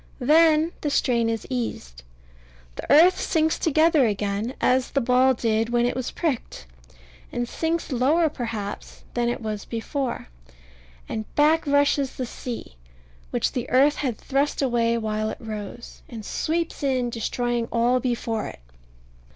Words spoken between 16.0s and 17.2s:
and sweeps in,